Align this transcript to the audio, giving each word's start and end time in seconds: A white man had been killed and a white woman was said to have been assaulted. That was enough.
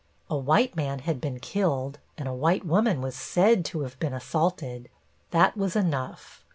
A 0.31 0.35
white 0.35 0.75
man 0.75 0.97
had 0.97 1.21
been 1.21 1.39
killed 1.39 1.99
and 2.17 2.27
a 2.27 2.33
white 2.33 2.65
woman 2.65 3.01
was 3.01 3.15
said 3.15 3.63
to 3.65 3.81
have 3.81 3.99
been 3.99 4.15
assaulted. 4.15 4.89
That 5.29 5.55
was 5.55 5.75
enough. 5.75 6.43